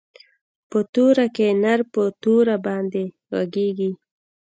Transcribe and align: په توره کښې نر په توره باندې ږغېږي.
په 0.69 0.79
توره 0.93 1.25
کښې 1.35 1.47
نر 1.63 1.79
په 1.93 2.03
توره 2.21 2.55
باندې 2.65 3.03
ږغېږي. 3.31 3.91